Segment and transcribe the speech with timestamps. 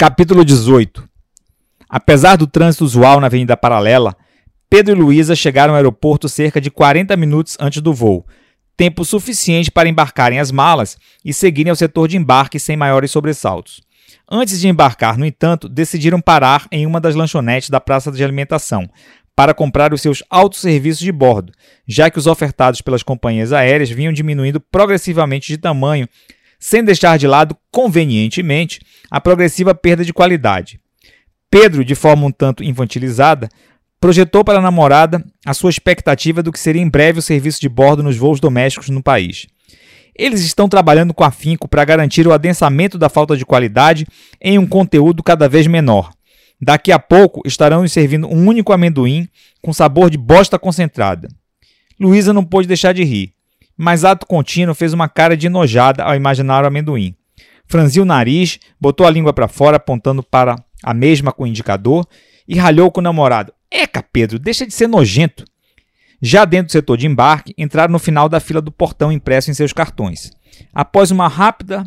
[0.00, 1.06] Capítulo 18
[1.86, 4.16] Apesar do trânsito usual na Avenida Paralela,
[4.70, 8.26] Pedro e Luísa chegaram ao aeroporto cerca de 40 minutos antes do voo,
[8.78, 13.82] tempo suficiente para embarcarem as malas e seguirem ao setor de embarque sem maiores sobressaltos.
[14.26, 18.88] Antes de embarcar, no entanto, decidiram parar em uma das lanchonetes da praça de alimentação
[19.36, 21.52] para comprar os seus autosserviços de bordo,
[21.86, 26.08] já que os ofertados pelas companhias aéreas vinham diminuindo progressivamente de tamanho,
[26.60, 28.80] sem deixar de lado, convenientemente,
[29.10, 30.78] a progressiva perda de qualidade.
[31.50, 33.48] Pedro, de forma um tanto infantilizada,
[33.98, 37.68] projetou para a namorada a sua expectativa do que seria em breve o serviço de
[37.68, 39.46] bordo nos voos domésticos no país.
[40.16, 44.06] Eles estão trabalhando com afinco para garantir o adensamento da falta de qualidade
[44.40, 46.10] em um conteúdo cada vez menor.
[46.60, 49.26] Daqui a pouco estarão nos servindo um único amendoim
[49.62, 51.28] com sabor de bosta concentrada.
[51.98, 53.32] Luísa não pôde deixar de rir,
[53.82, 57.14] mas ato contínuo fez uma cara de enojada ao imaginar o amendoim.
[57.66, 62.06] Franziu o nariz, botou a língua para fora apontando para a mesma com o indicador
[62.46, 63.54] e ralhou com o namorado.
[63.70, 65.46] Eca, Pedro, deixa de ser nojento.
[66.20, 69.54] Já dentro do setor de embarque, entraram no final da fila do portão impresso em
[69.54, 70.30] seus cartões.
[70.74, 71.82] Após uma rápida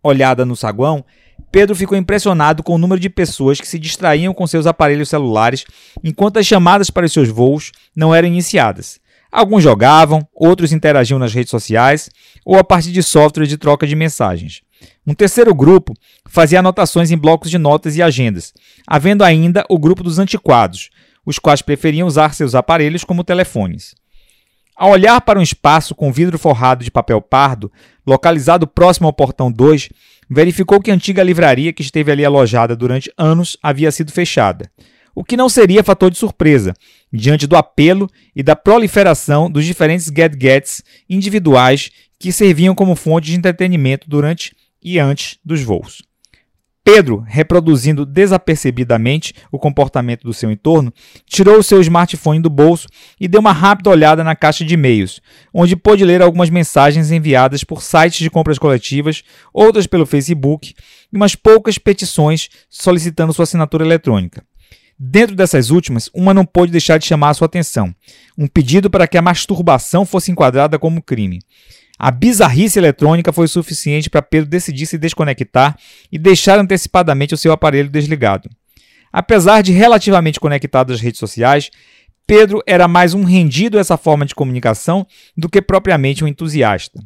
[0.00, 1.04] olhada no saguão,
[1.50, 5.64] Pedro ficou impressionado com o número de pessoas que se distraíam com seus aparelhos celulares
[6.04, 9.01] enquanto as chamadas para os seus voos não eram iniciadas.
[9.32, 12.10] Alguns jogavam, outros interagiam nas redes sociais
[12.44, 14.60] ou a partir de software de troca de mensagens.
[15.06, 15.94] Um terceiro grupo
[16.28, 18.52] fazia anotações em blocos de notas e agendas,
[18.86, 20.90] havendo ainda o grupo dos antiquados,
[21.24, 23.94] os quais preferiam usar seus aparelhos como telefones.
[24.76, 27.72] Ao olhar para um espaço com vidro forrado de papel pardo,
[28.06, 29.88] localizado próximo ao portão 2,
[30.28, 34.70] verificou que a antiga livraria que esteve ali alojada durante anos havia sido fechada,
[35.14, 36.74] o que não seria fator de surpresa,
[37.12, 43.36] diante do apelo e da proliferação dos diferentes gadgets individuais que serviam como fonte de
[43.36, 46.02] entretenimento durante e antes dos voos.
[46.84, 50.92] Pedro, reproduzindo desapercebidamente o comportamento do seu entorno,
[51.24, 52.88] tirou o seu smartphone do bolso
[53.20, 55.20] e deu uma rápida olhada na caixa de e-mails,
[55.54, 59.22] onde pôde ler algumas mensagens enviadas por sites de compras coletivas,
[59.52, 60.74] outras pelo Facebook
[61.12, 64.44] e umas poucas petições solicitando sua assinatura eletrônica.
[65.04, 67.92] Dentro dessas últimas, uma não pôde deixar de chamar a sua atenção:
[68.38, 71.40] um pedido para que a masturbação fosse enquadrada como crime.
[71.98, 75.76] A bizarrice eletrônica foi suficiente para Pedro decidir se desconectar
[76.10, 78.48] e deixar antecipadamente o seu aparelho desligado.
[79.12, 81.68] Apesar de relativamente conectado às redes sociais,
[82.24, 85.04] Pedro era mais um rendido a essa forma de comunicação
[85.36, 87.02] do que propriamente um entusiasta.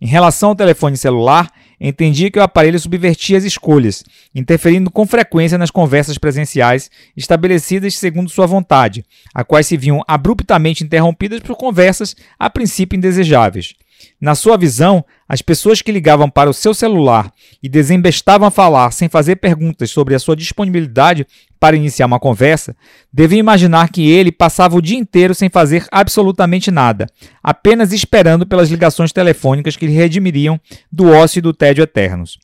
[0.00, 1.50] Em relação ao telefone celular,
[1.80, 4.04] entendia que o aparelho subvertia as escolhas,
[4.34, 9.04] interferindo com frequência nas conversas presenciais estabelecidas segundo sua vontade,
[9.34, 13.74] a quais se viam abruptamente interrompidas por conversas a princípio indesejáveis.
[14.20, 18.90] Na sua visão, as pessoas que ligavam para o seu celular e desembestavam a falar
[18.92, 21.26] sem fazer perguntas sobre a sua disponibilidade
[21.58, 22.74] para iniciar uma conversa,
[23.12, 27.06] deviam imaginar que ele passava o dia inteiro sem fazer absolutamente nada,
[27.42, 30.58] apenas esperando pelas ligações telefônicas que lhe redimiriam
[30.90, 32.38] do ócio e do tédio eternos.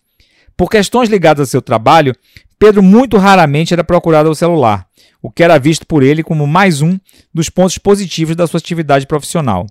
[0.56, 2.14] Por questões ligadas ao seu trabalho,
[2.58, 4.86] Pedro muito raramente era procurado ao celular,
[5.20, 6.98] o que era visto por ele como mais um
[7.32, 9.66] dos pontos positivos da sua atividade profissional.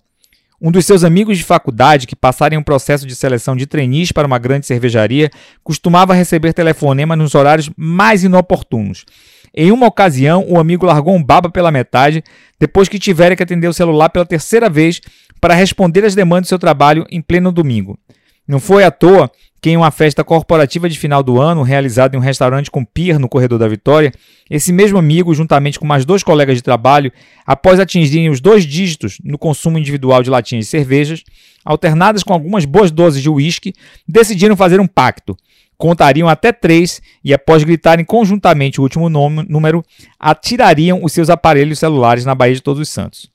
[0.61, 4.11] Um dos seus amigos de faculdade, que passaram em um processo de seleção de trainees
[4.11, 5.29] para uma grande cervejaria,
[5.63, 9.05] costumava receber telefonema nos horários mais inoportunos.
[9.53, 12.23] Em uma ocasião, o amigo largou um baba pela metade,
[12.59, 15.01] depois que tivera que atender o celular pela terceira vez
[15.41, 17.97] para responder às demandas do seu trabalho em pleno domingo.
[18.47, 19.31] Não foi à toa
[19.65, 23.17] que em uma festa corporativa de final do ano, realizada em um restaurante com pier
[23.17, 24.11] no Corredor da Vitória,
[24.47, 27.11] esse mesmo amigo, juntamente com mais dois colegas de trabalho,
[27.47, 31.23] após atingirem os dois dígitos no consumo individual de latinhas de cervejas,
[31.65, 33.73] alternadas com algumas boas doses de uísque,
[34.07, 35.35] decidiram fazer um pacto.
[35.77, 39.83] Contariam até três e, após gritarem conjuntamente o último número,
[40.19, 43.34] atirariam os seus aparelhos celulares na Baía de Todos os Santos.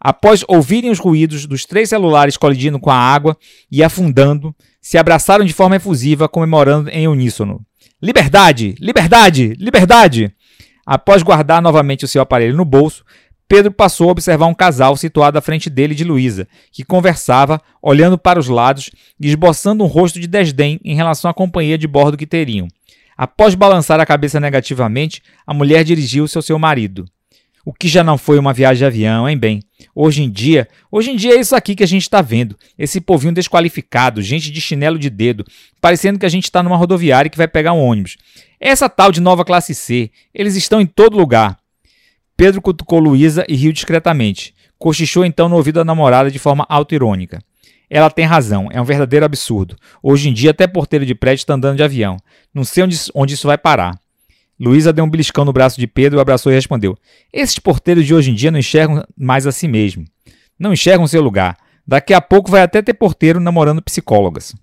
[0.00, 3.36] Após ouvirem os ruídos dos três celulares colidindo com a água
[3.70, 7.60] e afundando, se abraçaram de forma efusiva, comemorando em uníssono.
[8.00, 8.76] Liberdade!
[8.80, 9.54] Liberdade!
[9.58, 10.32] Liberdade!
[10.86, 13.04] Após guardar novamente o seu aparelho no bolso,
[13.48, 18.18] Pedro passou a observar um casal situado à frente dele de Luísa, que conversava, olhando
[18.18, 22.16] para os lados e esboçando um rosto de desdém em relação à companhia de bordo
[22.16, 22.68] que teriam.
[23.16, 27.04] Após balançar a cabeça negativamente, a mulher dirigiu-se ao seu marido.
[27.68, 29.62] O que já não foi uma viagem de avião, hein, bem?
[29.94, 32.56] Hoje em dia, hoje em dia é isso aqui que a gente está vendo.
[32.78, 35.44] Esse povinho desqualificado, gente de chinelo de dedo,
[35.78, 38.16] parecendo que a gente está numa rodoviária que vai pegar um ônibus.
[38.58, 41.58] Essa tal de nova classe C, eles estão em todo lugar.
[42.38, 44.54] Pedro cutucou Luísa e riu discretamente.
[44.78, 47.38] Cochichou então no ouvido da namorada de forma auto-irônica.
[47.90, 49.76] Ela tem razão, é um verdadeiro absurdo.
[50.02, 52.16] Hoje em dia, até porteiro de prédio está andando de avião.
[52.54, 54.00] Não sei onde, onde isso vai parar.
[54.60, 56.96] Luísa deu um beliscão no braço de Pedro, abraçou e respondeu:
[57.32, 60.04] Esses porteiros de hoje em dia não enxergam mais a si mesmo.
[60.58, 61.56] Não enxergam seu lugar.
[61.86, 64.54] Daqui a pouco vai até ter porteiro namorando psicólogas.